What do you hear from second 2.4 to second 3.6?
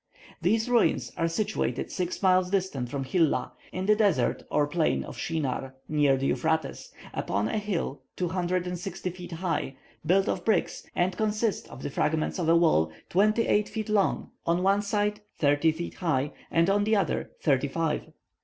distant from Hilla,